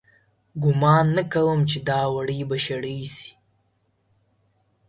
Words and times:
گومان 0.63 1.05
نه 1.15 1.23
کوم 1.33 1.59
چې 1.69 1.77
دا 1.89 1.99
وړۍ 2.13 2.39
به 2.49 2.57
شړۍ 2.65 2.99
سي 3.15 3.29